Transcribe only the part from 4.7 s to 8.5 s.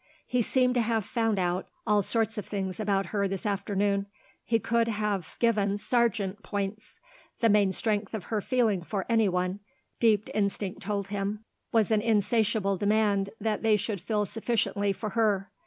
have given Sargent points. The main strength of her